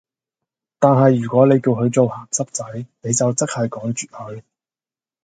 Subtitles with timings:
[0.79, 2.65] 但系如果你叫佢做鹹濕仔，
[3.03, 4.41] 你就即係趕絕佢